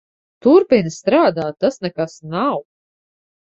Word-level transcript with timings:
Turpini 0.45 0.93
strādāt. 0.95 1.59
Tas 1.67 1.79
nekas 1.89 2.19
nav. 2.35 2.59